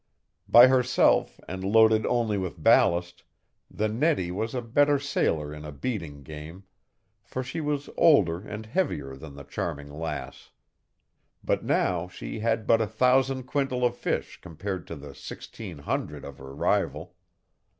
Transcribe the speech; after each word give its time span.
By 0.49 0.65
herself 0.65 1.39
and 1.47 1.63
loaded 1.63 2.07
only 2.07 2.35
with 2.35 2.63
ballast, 2.63 3.21
the 3.69 3.87
Nettie 3.87 4.31
was 4.31 4.55
a 4.55 4.61
better 4.63 4.97
sailor 4.97 5.53
in 5.53 5.63
a 5.63 5.71
beating 5.71 6.23
game, 6.23 6.63
for 7.23 7.43
she 7.43 7.61
was 7.61 7.87
older 7.97 8.39
and 8.41 8.65
heavier 8.65 9.15
than 9.15 9.35
the 9.35 9.43
Charming 9.43 9.91
Lass. 9.93 10.49
But 11.43 11.63
now 11.63 12.07
she 12.07 12.39
had 12.39 12.65
but 12.65 12.81
a 12.81 12.87
thousand 12.87 13.43
quintal 13.43 13.85
of 13.85 13.95
fish 13.95 14.41
compared 14.41 14.87
to 14.87 14.95
the 14.95 15.13
sixteen 15.13 15.77
hundred 15.77 16.25
of 16.25 16.39
her 16.39 16.51
rival. 16.51 17.13